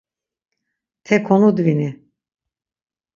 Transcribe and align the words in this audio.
Te 1.03 1.19
konudvini. 1.23 1.89